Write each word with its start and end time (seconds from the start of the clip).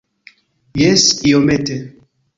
Jes, 0.83 1.03
iomete. 1.33 1.77